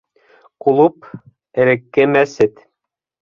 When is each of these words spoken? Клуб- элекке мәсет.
Клуб- 0.65 1.03
элекке 1.65 2.07
мәсет. 2.17 2.65